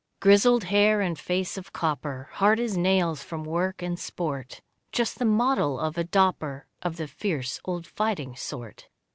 Grizzled 0.19 0.63
hair 0.63 0.99
and 0.99 1.19
face 1.19 1.59
of 1.59 1.73
copper, 1.73 2.27
Hard 2.33 2.59
as 2.59 2.75
nails 2.75 3.21
from 3.21 3.43
work 3.43 3.83
and 3.83 3.99
sport, 3.99 4.59
Just 4.91 5.19
the 5.19 5.25
model 5.25 5.79
of 5.79 5.95
a 5.95 6.03
Dopper 6.03 6.65
Of 6.81 6.95
the 6.97 7.07
fierce 7.07 7.59
old 7.65 7.85
fighting 7.85 8.35
sort. 8.35 8.87